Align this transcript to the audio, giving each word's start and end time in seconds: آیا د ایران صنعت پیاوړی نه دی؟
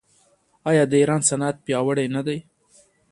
آیا 0.69 0.83
د 0.87 0.93
ایران 1.01 1.21
صنعت 1.29 1.55
پیاوړی 1.65 2.07
نه 2.15 2.21
دی؟ 2.27 2.37